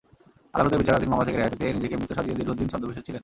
[0.53, 3.19] আদালতে বিচারাধীন মামলা থেকে রেহাই পেতে নিজেকে মৃত সাজিয়ে দীর্ঘদিন ছদ্মবেশে ছিলেন।